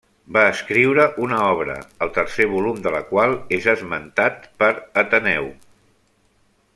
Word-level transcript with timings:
Va 0.35 0.43
escriure 0.51 1.03
una 1.25 1.41
obra, 1.49 1.75
el 2.05 2.11
tercer 2.15 2.47
volum 2.55 2.81
de 2.87 2.95
la 2.97 3.03
qual 3.11 3.37
és 3.61 3.69
esmentat 3.77 4.51
per 4.65 4.71
Ateneu. 5.05 5.51